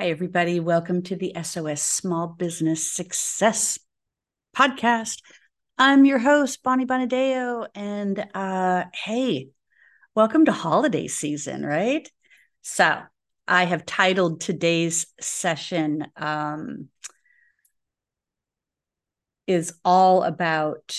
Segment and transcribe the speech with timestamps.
[0.00, 0.60] Hi, everybody.
[0.60, 3.78] Welcome to the SOS Small Business Success
[4.56, 5.18] Podcast.
[5.76, 7.66] I'm your host, Bonnie Bonadeo.
[7.74, 9.50] And uh, hey,
[10.14, 12.10] welcome to holiday season, right?
[12.62, 12.98] So
[13.46, 16.88] I have titled today's session um,
[19.46, 20.98] is all about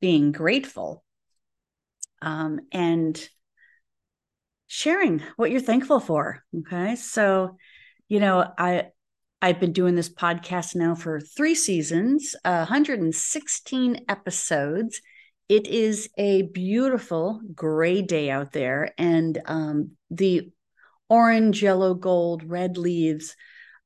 [0.00, 1.04] being grateful
[2.20, 3.28] um, and
[4.66, 6.42] sharing what you're thankful for.
[6.58, 6.96] Okay.
[6.96, 7.56] So
[8.10, 8.88] you know, I
[9.40, 15.00] I've been doing this podcast now for three seasons, uh, 116 episodes.
[15.48, 20.50] It is a beautiful gray day out there, and um, the
[21.08, 23.36] orange, yellow, gold, red leaves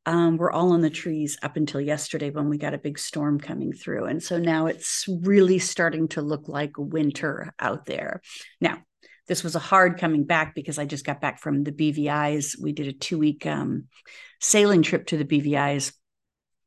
[0.07, 3.39] um, were all on the trees up until yesterday when we got a big storm
[3.39, 4.07] coming through.
[4.07, 8.21] And so now it's really starting to look like winter out there.
[8.61, 8.79] Now,
[9.27, 12.57] this was a hard coming back because I just got back from the BVI's.
[12.61, 13.85] We did a two week um,
[14.41, 15.93] sailing trip to the BVI's.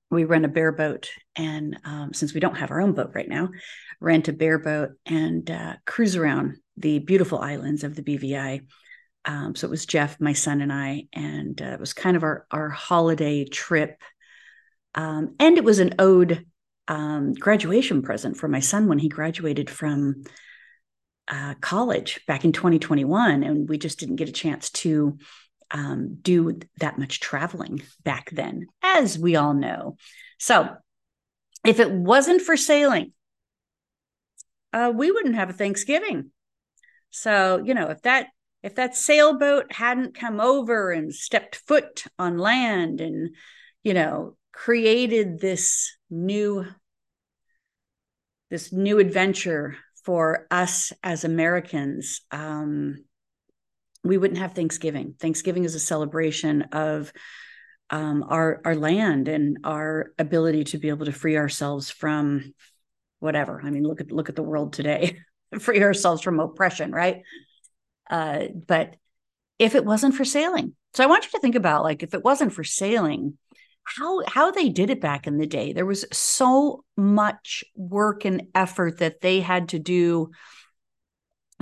[0.10, 3.50] We rent a bareboat, and um, since we don't have our own boat right now,
[4.00, 8.66] rent a bareboat and uh, cruise around the beautiful islands of the BVI.
[9.26, 12.24] Um, so it was Jeff, my son, and I, and uh, it was kind of
[12.24, 14.02] our our holiday trip.
[14.96, 16.46] Um, and it was an ode
[16.88, 20.24] um, graduation present for my son when he graduated from
[21.28, 25.18] uh, college back in 2021, and we just didn't get a chance to
[25.72, 29.98] um, do that much traveling back then, as we all know.
[30.40, 30.70] So,
[31.66, 33.12] if it wasn't for sailing,
[34.72, 36.32] uh, we wouldn't have a Thanksgiving.
[37.10, 38.28] So, you know, if that
[38.64, 43.36] if that sailboat hadn't come over and stepped foot on land and,
[43.84, 46.66] you know, created this new
[48.50, 52.96] this new adventure for us as Americans, um,
[54.06, 55.16] we wouldn't have Thanksgiving.
[55.20, 57.12] Thanksgiving is a celebration of
[57.90, 62.54] um, our our land and our ability to be able to free ourselves from
[63.20, 63.62] whatever.
[63.62, 65.20] I mean, look at look at the world today,
[65.60, 67.24] free ourselves from oppression, right?
[68.10, 68.96] Uh, but
[69.60, 72.24] if it wasn't for sailing, so I want you to think about like if it
[72.24, 73.38] wasn't for sailing,
[73.88, 75.74] how how they did it back in the day.
[75.74, 80.32] There was so much work and effort that they had to do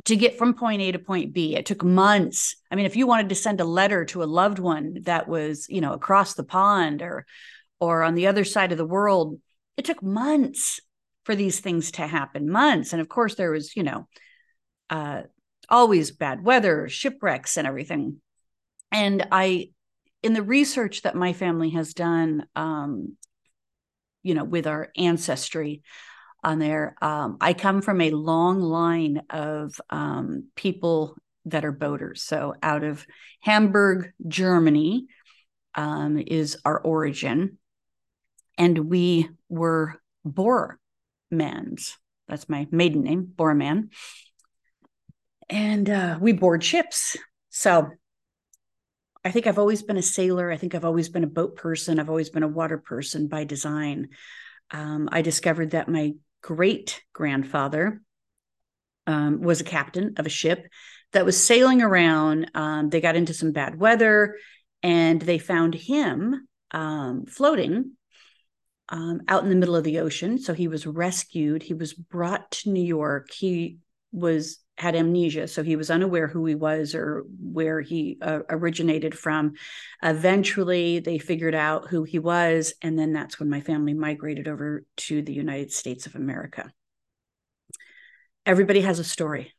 [0.06, 1.56] to get from point A to point B.
[1.56, 2.56] It took months.
[2.72, 5.68] I mean, if you wanted to send a letter to a loved one that was,
[5.70, 7.26] you know, across the pond or
[7.80, 9.40] or on the other side of the world,
[9.78, 10.80] it took months
[11.26, 12.50] for these things to happen.
[12.50, 12.92] Months.
[12.92, 14.08] And of course there was, you know,
[14.90, 15.24] uh
[15.70, 18.22] always bad weather, shipwrecks and everything.
[18.92, 19.70] And I
[20.26, 23.16] in the research that my family has done, um,
[24.24, 25.84] you know, with our ancestry
[26.44, 31.16] on there, um, I come from a long line of um, people
[31.46, 32.24] that are boaters.
[32.24, 33.06] So out of
[33.42, 35.06] Hamburg, Germany,
[35.76, 37.60] um, is our origin,
[38.58, 41.92] and we were Bormans.
[42.28, 43.90] That's my maiden name, Borman.
[45.52, 47.16] And uh, we board ships.
[47.52, 47.92] So
[49.26, 50.52] I think I've always been a sailor.
[50.52, 52.00] I think I've always been a boat person.
[52.00, 54.10] I've always been a water person by design.
[54.70, 56.14] Um, I discovered that my
[56.44, 58.04] great grandfather
[59.08, 60.68] um, was a captain of a ship
[61.12, 62.52] that was sailing around.
[62.54, 64.36] Um, they got into some bad weather
[64.84, 67.94] and they found him um, floating
[68.90, 70.38] um, out in the middle of the ocean.
[70.38, 71.64] So he was rescued.
[71.64, 73.32] He was brought to New York.
[73.32, 73.80] He
[74.12, 79.18] was had amnesia, so he was unaware who he was or where he uh, originated
[79.18, 79.54] from.
[80.04, 84.84] Eventually, they figured out who he was, and then that's when my family migrated over
[84.98, 86.72] to the United States of America.
[88.46, 89.54] Everybody has a story.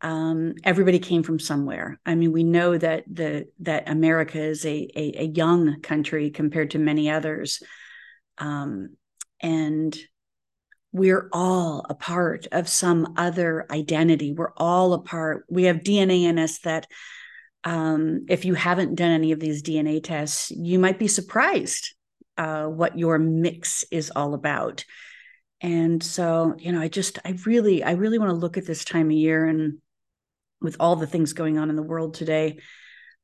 [0.00, 2.00] Um, everybody came from somewhere.
[2.06, 6.70] I mean, we know that the that America is a a, a young country compared
[6.70, 7.62] to many others,
[8.38, 8.96] um,
[9.42, 9.96] and
[10.92, 14.32] we're all a part of some other identity.
[14.32, 15.44] We're all a part.
[15.48, 16.86] We have DNA in us that,
[17.62, 21.94] um, if you haven't done any of these DNA tests, you might be surprised
[22.38, 24.84] uh, what your mix is all about.
[25.60, 28.84] And so, you know, I just, I really, I really want to look at this
[28.84, 29.78] time of year and
[30.62, 32.58] with all the things going on in the world today,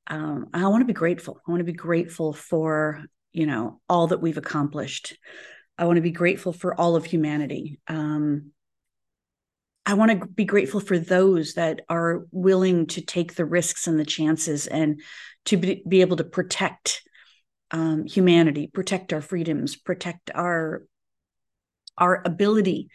[0.07, 1.41] um, I want to be grateful.
[1.47, 5.17] I want to be grateful for, you know, all that we've accomplished.
[5.79, 7.81] I want to be grateful for all of humanity.
[7.89, 8.53] Um,
[9.85, 14.01] I want to be grateful for those that are willing to take the risks and
[14.01, 15.01] the chances and
[15.45, 17.03] to be, be able to protect
[17.71, 20.83] um, humanity, protect our freedoms, protect our
[21.99, 22.91] our ability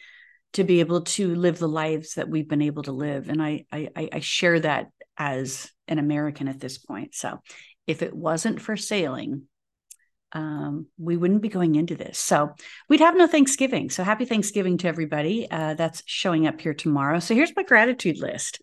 [0.54, 3.30] to be able to live the lives that we've been able to live.
[3.30, 4.88] And I I, I share that
[5.18, 7.16] as an American at this point.
[7.16, 7.40] So
[7.88, 9.44] if it wasn't for sailing,
[10.34, 12.18] um, we wouldn't be going into this.
[12.18, 12.54] So
[12.90, 13.90] we'd have no Thanksgiving.
[13.90, 15.50] So happy Thanksgiving to everybody.
[15.50, 17.20] Uh, that's showing up here tomorrow.
[17.20, 18.62] So here's my gratitude list.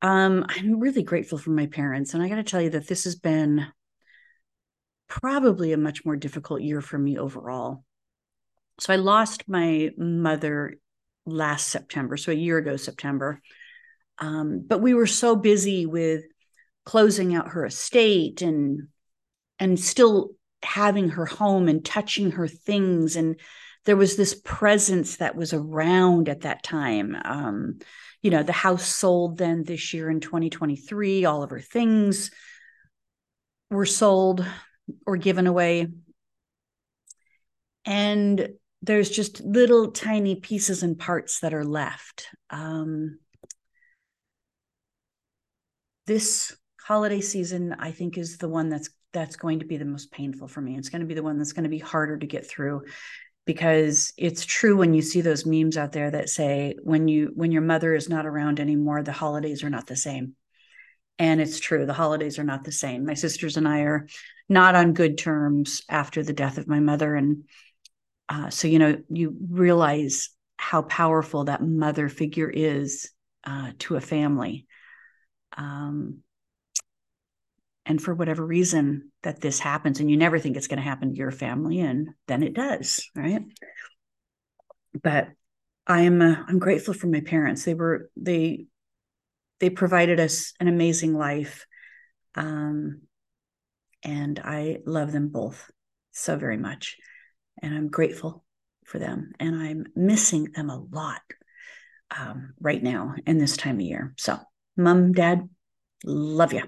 [0.00, 2.14] Um, I'm really grateful for my parents.
[2.14, 3.66] And I got to tell you that this has been
[5.08, 7.84] probably a much more difficult year for me overall.
[8.80, 10.74] So I lost my mother
[11.26, 13.40] last September, so a year ago, September.
[14.18, 16.24] Um, but we were so busy with
[16.84, 18.88] closing out her estate and
[19.58, 20.30] and still
[20.64, 23.16] having her home and touching her things.
[23.16, 23.38] And
[23.84, 27.16] there was this presence that was around at that time.
[27.24, 27.78] Um,
[28.22, 32.30] you know the house sold then this year in 2023 all of her things
[33.68, 34.44] were sold
[35.06, 35.88] or given away.
[37.84, 38.48] And
[38.80, 42.28] there's just little tiny pieces and parts that are left.
[42.50, 43.18] Um,
[46.06, 50.10] this holiday season i think is the one that's that's going to be the most
[50.10, 50.76] painful for me.
[50.76, 52.84] It's going to be the one that's going to be harder to get through
[53.44, 57.50] because it's true when you see those memes out there that say when you when
[57.50, 60.34] your mother is not around anymore the holidays are not the same.
[61.18, 63.04] And it's true the holidays are not the same.
[63.04, 64.06] My sisters and i are
[64.48, 67.14] not on good terms after the death of my mother.
[67.14, 67.44] And
[68.28, 73.10] uh, so you know you realize how powerful that mother figure is
[73.44, 74.66] uh, to a family.
[75.56, 76.18] Um,
[77.86, 81.10] and for whatever reason that this happens and you never think it's going to happen
[81.10, 83.42] to your family and then it does right?
[85.02, 85.28] But
[85.86, 87.64] i am uh, i'm grateful for my parents.
[87.64, 88.66] They were they
[89.60, 91.66] they provided us an amazing life
[92.34, 93.02] um,
[94.02, 95.70] and i love them both
[96.12, 96.96] so very much
[97.62, 98.44] and i'm grateful
[98.84, 101.22] for them and i'm missing them a lot
[102.18, 104.14] um, right now in this time of year.
[104.18, 104.38] So
[104.76, 105.48] mom dad
[106.04, 106.62] love you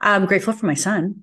[0.00, 1.22] I'm grateful for my son.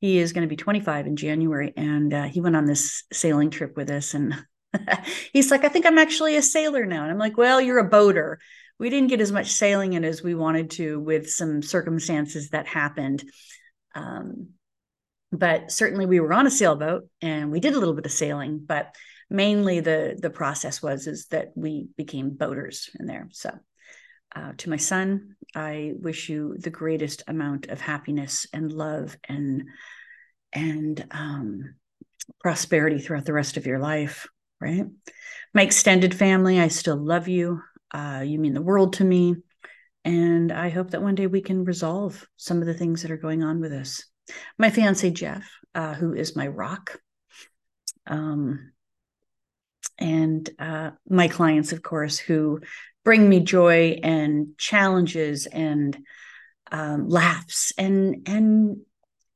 [0.00, 3.50] He is going to be 25 in January, and uh, he went on this sailing
[3.50, 4.14] trip with us.
[4.14, 4.34] And
[5.32, 7.02] he's like, I think I'm actually a sailor now.
[7.02, 8.38] And I'm like, well, you're a boater.
[8.78, 12.66] We didn't get as much sailing in as we wanted to with some circumstances that
[12.66, 13.24] happened.
[13.94, 14.48] Um,
[15.30, 18.62] but certainly we were on a sailboat and we did a little bit of sailing,
[18.64, 18.94] but
[19.30, 23.28] mainly the the process was is that we became boaters in there.
[23.32, 23.50] So
[24.34, 29.64] uh, to my son, I wish you the greatest amount of happiness and love and
[30.52, 31.74] and um,
[32.40, 34.26] prosperity throughout the rest of your life.
[34.60, 34.86] Right,
[35.52, 37.60] my extended family, I still love you.
[37.92, 39.36] Uh, you mean the world to me,
[40.04, 43.16] and I hope that one day we can resolve some of the things that are
[43.16, 44.04] going on with us.
[44.58, 46.98] My fiance Jeff, uh, who is my rock,
[48.06, 48.72] um,
[49.98, 52.60] and uh, my clients, of course, who
[53.04, 55.96] bring me joy and challenges and
[56.72, 58.78] um, laughs and and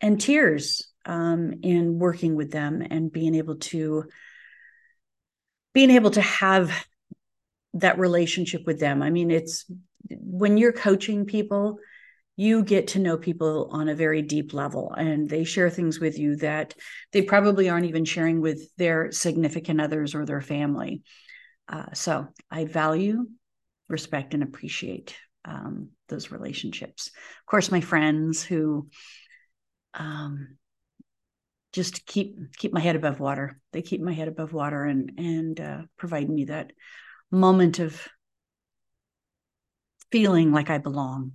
[0.00, 4.04] and tears um, in working with them and being able to
[5.74, 6.72] being able to have
[7.74, 9.02] that relationship with them.
[9.02, 9.64] I mean, it's
[10.10, 11.78] when you're coaching people,
[12.36, 16.18] you get to know people on a very deep level and they share things with
[16.18, 16.74] you that
[17.12, 21.02] they probably aren't even sharing with their significant others or their family.
[21.68, 23.26] Uh, so I value
[23.88, 27.08] respect and appreciate um, those relationships.
[27.08, 28.88] Of course, my friends who
[29.94, 30.58] um,
[31.72, 33.60] just keep keep my head above water.
[33.72, 36.72] They keep my head above water and and uh, provide me that
[37.30, 38.06] moment of
[40.10, 41.32] feeling like I belong.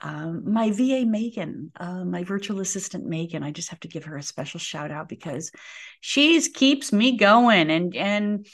[0.00, 4.16] Um, my VA Megan, uh, my virtual assistant Megan, I just have to give her
[4.16, 5.52] a special shout out because
[6.00, 8.46] she's keeps me going and and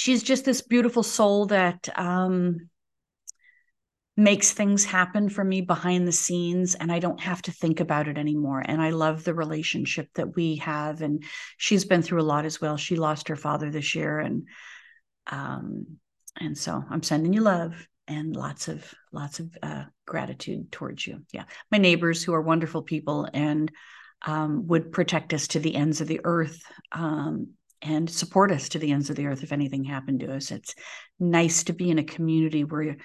[0.00, 2.70] she's just this beautiful soul that um,
[4.16, 8.08] makes things happen for me behind the scenes and I don't have to think about
[8.08, 8.62] it anymore.
[8.64, 11.02] And I love the relationship that we have.
[11.02, 11.22] And
[11.58, 12.78] she's been through a lot as well.
[12.78, 14.18] She lost her father this year.
[14.18, 14.48] And
[15.26, 15.98] um,
[16.38, 21.24] and so I'm sending you love and lots of lots of uh, gratitude towards you.
[21.30, 21.44] Yeah.
[21.70, 23.70] My neighbors who are wonderful people and
[24.22, 26.62] um, would protect us to the ends of the earth.
[26.90, 27.50] Um,
[27.82, 30.50] and support us to the ends of the earth if anything happened to us.
[30.50, 30.74] It's
[31.18, 32.96] nice to be in a community where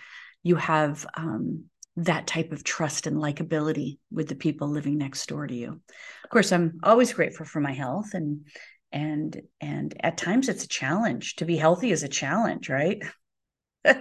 [0.44, 1.66] you have um,
[1.98, 5.82] that type of trust and likability with the people living next door to you.
[6.24, 8.46] Of course, I'm always grateful for my health and
[8.92, 11.36] and and at times it's a challenge.
[11.38, 13.02] To be healthy is a challenge, right?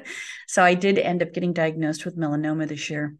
[0.48, 3.16] so I did end up getting diagnosed with melanoma this year.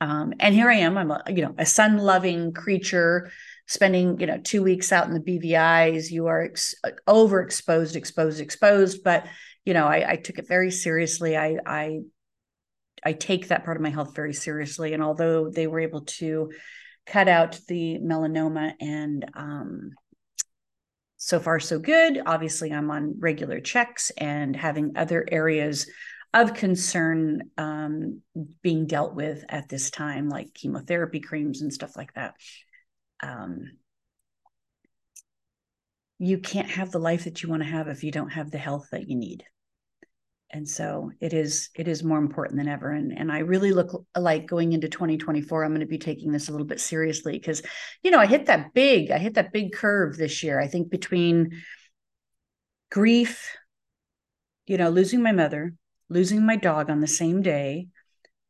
[0.00, 0.96] Um, and here I am.
[0.96, 3.30] I'm a you know a sun loving creature
[3.68, 6.74] spending you know two weeks out in the bvis you are ex-
[7.06, 9.04] overexposed exposed exposed.
[9.04, 9.26] But
[9.64, 11.36] you know I, I, took it very seriously.
[11.36, 12.00] I i
[13.04, 14.92] I take that part of my health very seriously.
[14.92, 16.50] And although they were able to
[17.06, 19.92] cut out the melanoma and um,
[21.16, 25.90] so far so good obviously i'm on regular checks and having other areas
[26.34, 28.20] of concern um,
[28.62, 32.34] being dealt with at this time like chemotherapy creams and stuff like that
[33.22, 33.72] um,
[36.18, 38.58] you can't have the life that you want to have if you don't have the
[38.58, 39.44] health that you need.
[40.50, 42.90] And so it is it is more important than ever.
[42.90, 46.48] And and i really look like going into 2024 i'm going to be taking this
[46.48, 47.60] a little bit seriously because
[48.02, 50.58] you know i hit that big i hit that big curve this year.
[50.58, 51.62] I think between
[52.90, 53.54] grief
[54.66, 55.74] you know losing my mother
[56.08, 57.88] losing my dog on the same day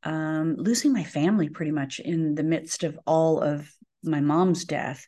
[0.05, 3.69] um, losing my family pretty much in the midst of all of
[4.03, 5.07] my mom's death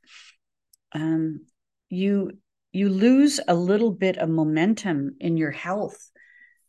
[0.92, 1.40] um,
[1.88, 2.32] you
[2.72, 6.10] you lose a little bit of momentum in your health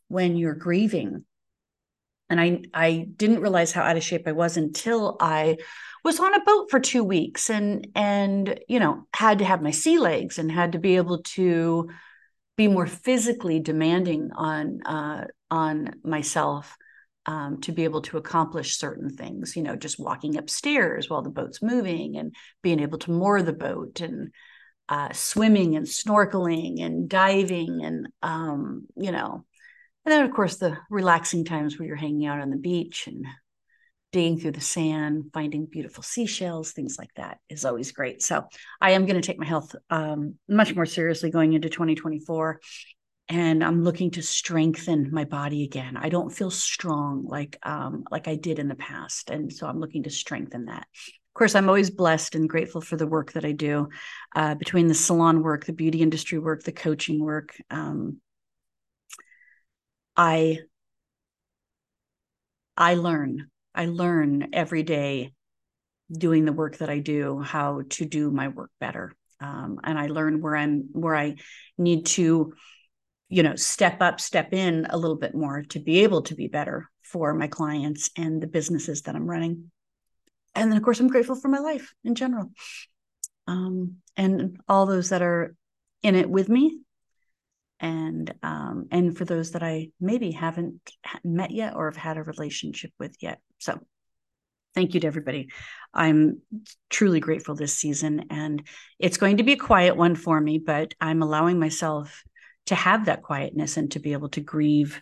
[0.08, 1.24] when you're grieving.
[2.28, 5.58] And I I didn't realize how out of shape I was until I
[6.04, 9.70] was on a boat for two weeks and and you know had to have my
[9.70, 11.90] sea legs and had to be able to
[12.56, 16.76] be more physically demanding on uh, on myself
[17.26, 19.56] um, to be able to accomplish certain things.
[19.56, 23.52] You know, just walking upstairs while the boat's moving and being able to moor the
[23.52, 24.32] boat and
[24.88, 29.44] uh, swimming and snorkeling and diving and um, you know
[30.04, 33.24] and then, of course, the relaxing times where you're hanging out on the beach and
[34.10, 38.20] digging through the sand, finding beautiful seashells, things like that is always great.
[38.20, 38.44] So
[38.80, 42.60] I am going to take my health um, much more seriously going into 2024.
[43.32, 45.96] And I'm looking to strengthen my body again.
[45.96, 49.80] I don't feel strong like um, like I did in the past, and so I'm
[49.80, 50.86] looking to strengthen that.
[50.94, 53.88] Of course, I'm always blessed and grateful for the work that I do
[54.36, 57.56] uh, between the salon work, the beauty industry work, the coaching work.
[57.70, 58.20] Um,
[60.14, 60.58] I
[62.76, 63.48] I learn.
[63.74, 65.32] I learn every day
[66.10, 69.14] doing the work that I do how to do my work better.
[69.40, 71.36] Um, and I learn where I'm where I
[71.78, 72.52] need to,
[73.32, 76.48] you know, step up, step in a little bit more to be able to be
[76.48, 79.70] better for my clients and the businesses that I'm running.
[80.54, 82.52] And then, of course, I'm grateful for my life in general,
[83.46, 85.54] um, and all those that are
[86.02, 86.80] in it with me
[87.80, 90.92] and um, and for those that I maybe haven't
[91.24, 93.40] met yet or have had a relationship with yet.
[93.60, 93.80] So
[94.74, 95.48] thank you to everybody.
[95.94, 96.42] I'm
[96.90, 98.62] truly grateful this season, and
[98.98, 102.22] it's going to be a quiet one for me, but I'm allowing myself
[102.66, 105.00] to have that quietness and to be able to grieve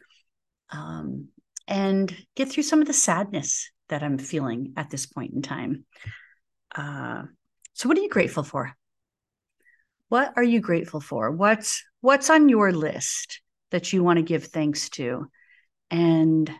[0.71, 1.29] um,
[1.67, 5.85] and get through some of the sadness that I'm feeling at this point in time.
[6.75, 7.25] Uh,
[7.75, 8.73] so, what are you grateful for?
[10.09, 11.31] What are you grateful for?
[11.31, 13.40] What's what's on your list
[13.71, 15.26] that you want to give thanks to?
[15.90, 16.50] And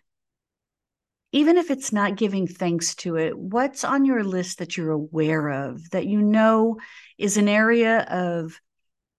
[1.33, 5.49] even if it's not giving thanks to it, what's on your list that you're aware
[5.49, 6.79] of that you know
[7.19, 8.59] is an area of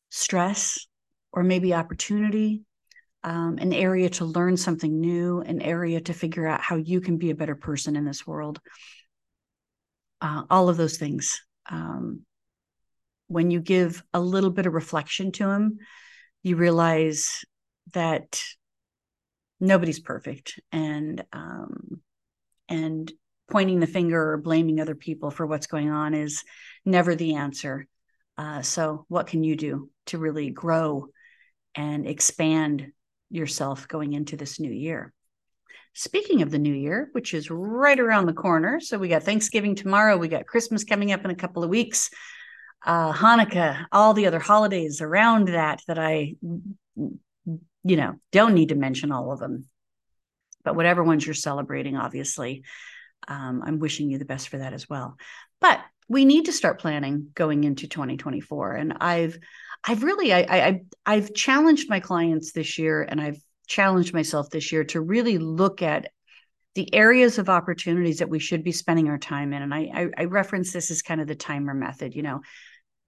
[0.09, 0.87] stress
[1.33, 2.63] or maybe opportunity,
[3.23, 7.17] um, an area to learn something new, an area to figure out how you can
[7.17, 8.59] be a better person in this world?
[10.21, 11.41] Uh, all of those things.
[11.69, 12.21] Um,
[13.27, 15.77] when you give a little bit of reflection to them,
[16.43, 17.45] you realize
[17.93, 18.41] that
[19.59, 22.01] nobody's perfect and um,
[22.67, 23.11] and
[23.49, 26.43] pointing the finger or blaming other people for what's going on is
[26.85, 27.87] never the answer
[28.37, 31.07] uh, so what can you do to really grow
[31.75, 32.91] and expand
[33.29, 35.13] yourself going into this new year
[35.93, 39.75] speaking of the new year which is right around the corner so we got thanksgiving
[39.75, 42.09] tomorrow we got christmas coming up in a couple of weeks
[42.85, 46.35] uh, Hanukkah, all the other holidays around that that I,
[46.95, 47.19] you
[47.83, 49.65] know, don't need to mention all of them.
[50.63, 52.63] But whatever ones you're celebrating, obviously,
[53.27, 55.15] um, I'm wishing you the best for that as well.
[55.59, 59.37] But we need to start planning going into 2024, and I've,
[59.83, 64.71] I've really, I, I, I've challenged my clients this year, and I've challenged myself this
[64.71, 66.11] year to really look at
[66.75, 69.61] the areas of opportunities that we should be spending our time in.
[69.61, 72.15] And I, I, I reference this as kind of the timer method.
[72.15, 72.41] You know,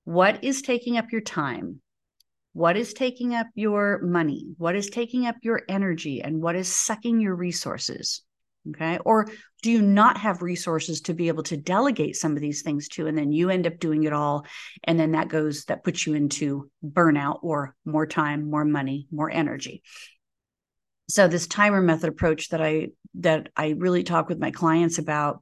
[0.03, 1.82] what is taking up your time?
[2.53, 4.53] What is taking up your money?
[4.58, 6.22] What is taking up your energy?
[6.22, 8.22] And what is sucking your resources?
[8.70, 8.98] Okay.
[9.03, 9.27] Or
[9.62, 13.08] do you not have resources to be able to delegate some of these things to?
[13.08, 14.46] And then you end up doing it all.
[14.86, 19.29] And then that goes, that puts you into burnout or more time, more money, more
[19.29, 19.84] energy.
[21.10, 25.41] So this timer method approach that I that I really talk with my clients about,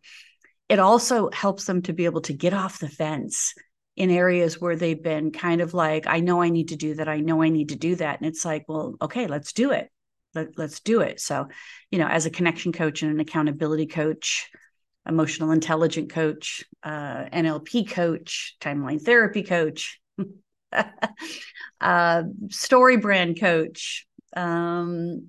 [0.67, 3.53] it also helps them to be able to get off the fence
[3.95, 7.07] in areas where they've been kind of like, I know I need to do that.
[7.07, 8.19] I know I need to do that.
[8.19, 9.89] And it's like, well, okay, let's do it.
[10.33, 11.19] Let, let's do it.
[11.19, 11.47] So,
[11.89, 14.49] you know, as a connection coach and an accountability coach,
[15.07, 19.99] emotional intelligent coach, uh, NLP coach, timeline therapy coach,
[21.81, 24.05] uh, story brand coach.
[24.35, 25.27] Um,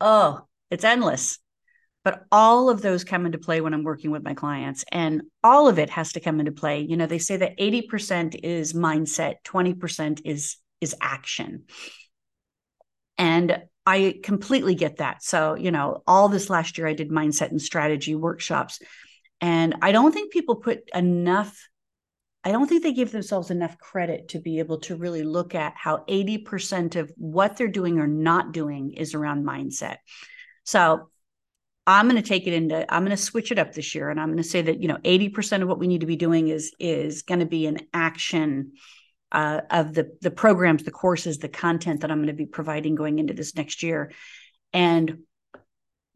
[0.00, 1.38] oh, it's endless.
[2.02, 5.68] But all of those come into play when I'm working with my clients, and all
[5.68, 6.80] of it has to come into play.
[6.80, 11.64] You know, they say that 80% is mindset, 20% is is action.
[13.18, 15.24] And I completely get that.
[15.24, 18.78] So, you know, all this last year I did mindset and strategy workshops.
[19.40, 21.56] And I don't think people put enough
[22.42, 25.74] I don't think they give themselves enough credit to be able to really look at
[25.76, 29.96] how 80% of what they're doing or not doing is around mindset.
[30.64, 31.10] So
[31.86, 34.18] I'm going to take it into I'm going to switch it up this year and
[34.18, 36.48] I'm going to say that you know 80% of what we need to be doing
[36.48, 38.72] is is going to be an action
[39.32, 42.94] uh, of the the programs, the courses, the content that I'm going to be providing
[42.94, 44.12] going into this next year.
[44.72, 45.18] And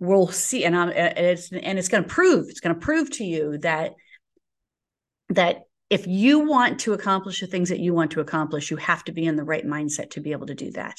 [0.01, 3.11] we'll see and I'm and it's and it's going to prove it's going to prove
[3.13, 3.95] to you that
[5.31, 9.05] that if you want to accomplish the things that you want to accomplish, you have
[9.05, 10.97] to be in the right mindset to be able to do that.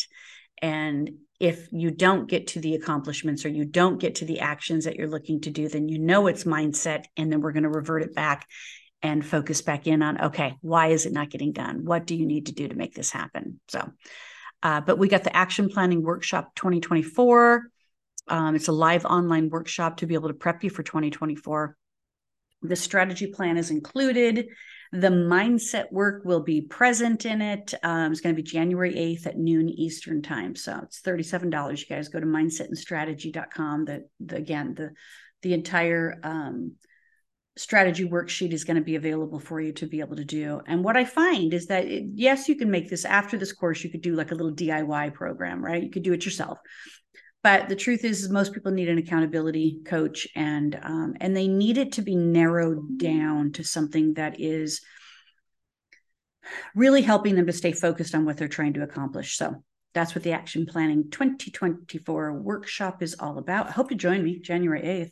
[0.61, 4.85] And if you don't get to the accomplishments or you don't get to the actions
[4.85, 7.05] that you're looking to do, then you know it's mindset.
[7.17, 8.47] And then we're going to revert it back
[9.01, 11.85] and focus back in on okay, why is it not getting done?
[11.85, 13.59] What do you need to do to make this happen?
[13.67, 13.91] So,
[14.63, 17.69] uh, but we got the action planning workshop 2024.
[18.27, 21.77] Um, it's a live online workshop to be able to prep you for 2024.
[22.63, 24.47] The strategy plan is included.
[24.91, 27.73] The mindset work will be present in it.
[27.83, 30.55] Um, it's going to be January 8th at noon Eastern time.
[30.55, 31.79] So it's $37.
[31.79, 33.85] You guys go to mindsetandstrategy.com.
[33.85, 34.05] The
[34.35, 34.91] again, the
[35.41, 36.73] the entire um,
[37.57, 40.61] strategy worksheet is going to be available for you to be able to do.
[40.67, 43.83] And what I find is that it, yes, you can make this after this course,
[43.83, 45.81] you could do like a little DIY program, right?
[45.81, 46.59] You could do it yourself
[47.45, 51.47] but the truth is, is most people need an accountability coach and um, and they
[51.47, 54.81] need it to be narrowed down to something that is
[56.73, 59.63] really helping them to stay focused on what they're trying to accomplish so
[59.93, 64.39] that's what the action planning 2024 workshop is all about i hope you join me
[64.39, 65.11] january 8th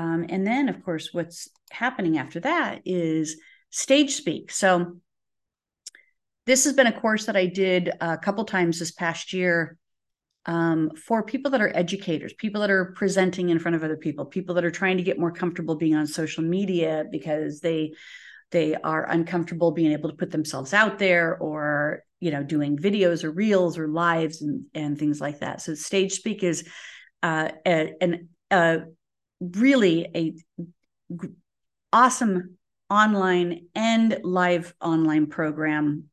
[0.00, 4.96] um, and then of course what's happening after that is stage speak so
[6.46, 9.78] this has been a course that i did a couple times this past year
[10.48, 14.24] um, for people that are educators, people that are presenting in front of other people,
[14.24, 17.92] people that are trying to get more comfortable being on social media because they
[18.50, 23.24] they are uncomfortable being able to put themselves out there or you know doing videos
[23.24, 25.60] or reels or lives and and things like that.
[25.60, 26.66] So stage speak is
[27.22, 28.84] uh, an a
[29.38, 30.34] really a
[31.92, 32.56] awesome
[32.90, 36.04] online and live online program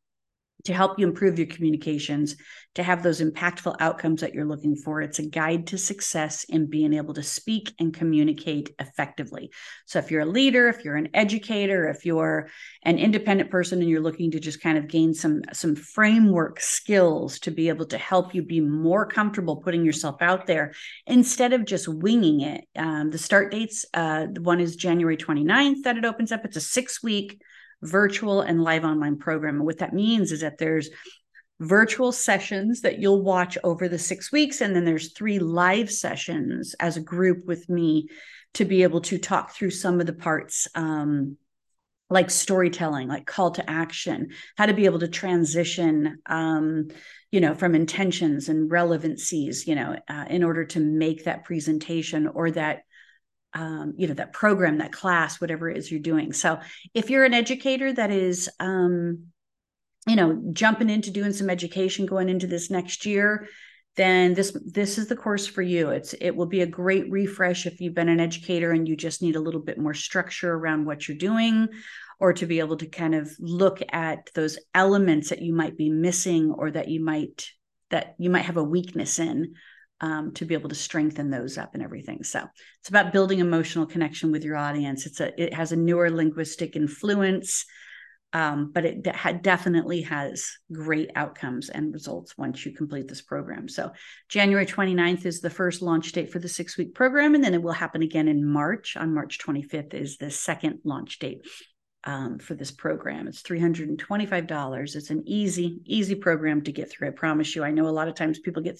[0.65, 2.35] to help you improve your communications,
[2.75, 5.01] to have those impactful outcomes that you're looking for.
[5.01, 9.51] It's a guide to success in being able to speak and communicate effectively.
[9.85, 12.49] So, if you're a leader, if you're an educator, if you're
[12.83, 17.39] an independent person and you're looking to just kind of gain some, some framework skills
[17.39, 20.73] to be able to help you be more comfortable putting yourself out there
[21.07, 25.83] instead of just winging it, um, the start dates, uh, the one is January 29th
[25.83, 26.43] that it opens up.
[26.43, 27.39] It's a six week
[27.81, 29.55] virtual and live online program.
[29.55, 30.89] And what that means is that there's
[31.59, 36.75] virtual sessions that you'll watch over the six weeks, and then there's three live sessions
[36.79, 38.07] as a group with me
[38.55, 40.67] to be able to talk through some of the parts.
[40.75, 41.37] Um,
[42.09, 46.87] like storytelling, like call to action, how to be able to transition, um,
[47.31, 52.27] you know, from intentions and relevancies, you know, uh, in order to make that presentation
[52.27, 52.83] or that
[53.55, 56.33] um, you know that program that class whatever it is you're doing.
[56.33, 56.59] So
[56.93, 59.27] if you're an educator that is um,
[60.07, 63.47] you know jumping into doing some education going into this next year
[63.95, 65.89] then this this is the course for you.
[65.89, 69.21] It's it will be a great refresh if you've been an educator and you just
[69.21, 71.69] need a little bit more structure around what you're doing
[72.19, 75.89] or to be able to kind of look at those elements that you might be
[75.89, 77.49] missing or that you might
[77.89, 79.53] that you might have a weakness in
[80.01, 82.23] um, to be able to strengthen those up and everything.
[82.23, 82.43] So
[82.79, 85.05] it's about building emotional connection with your audience.
[85.05, 87.65] It's a it has a neuro linguistic influence,
[88.33, 93.69] um, but it de- definitely has great outcomes and results once you complete this program.
[93.69, 93.91] So
[94.27, 97.63] January 29th is the first launch date for the six week program, and then it
[97.63, 98.97] will happen again in March.
[98.97, 101.45] On March 25th is the second launch date.
[102.07, 103.27] Um, for this program.
[103.27, 104.95] It's $325.
[104.95, 107.07] It's an easy, easy program to get through.
[107.07, 107.63] I promise you.
[107.63, 108.79] I know a lot of times people get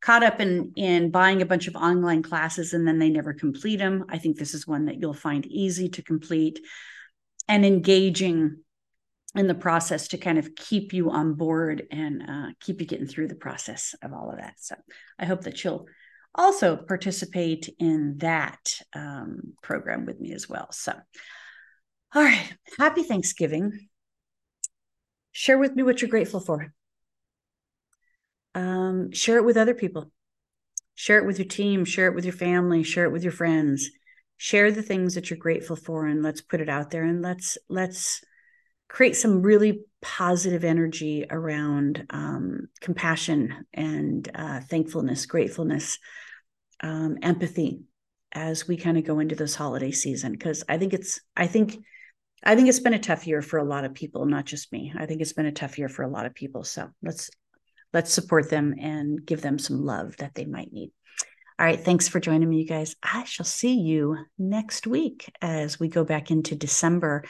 [0.00, 3.76] caught up in in buying a bunch of online classes and then they never complete
[3.76, 4.04] them.
[4.08, 6.58] I think this is one that you'll find easy to complete
[7.48, 8.56] and engaging
[9.34, 13.06] in the process to kind of keep you on board and uh, keep you getting
[13.06, 14.54] through the process of all of that.
[14.58, 14.74] So
[15.18, 15.86] I hope that you'll
[16.34, 20.68] also participate in that um, program with me as well.
[20.72, 20.94] So,
[22.16, 23.88] all right, happy Thanksgiving.
[25.32, 26.72] Share with me what you're grateful for.
[28.54, 30.10] Um, share it with other people.
[30.94, 33.90] Share it with your team, share it with your family, share it with your friends.
[34.38, 37.58] Share the things that you're grateful for and let's put it out there and let's
[37.68, 38.24] let's
[38.88, 45.98] create some really positive energy around um, compassion and uh, thankfulness, gratefulness,
[46.82, 47.82] um, empathy
[48.32, 50.32] as we kind of go into this holiday season.
[50.32, 51.76] Because I think it's, I think,
[52.46, 54.92] I think it's been a tough year for a lot of people, not just me.
[54.96, 56.62] I think it's been a tough year for a lot of people.
[56.62, 57.28] So let's
[57.92, 60.92] let's support them and give them some love that they might need.
[61.58, 61.80] All right.
[61.80, 62.94] Thanks for joining me, you guys.
[63.02, 67.24] I shall see you next week as we go back into December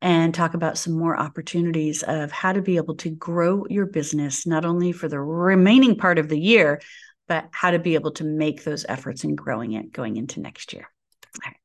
[0.00, 4.46] and talk about some more opportunities of how to be able to grow your business,
[4.46, 6.80] not only for the remaining part of the year,
[7.28, 10.72] but how to be able to make those efforts in growing it going into next
[10.72, 10.88] year.
[11.34, 11.56] All right.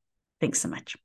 [0.42, 0.98] Thanks so much.